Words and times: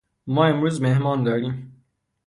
ما 0.27 0.45
امروز 0.47 0.81
مهمان 0.81 1.23
داریم. 1.23 1.83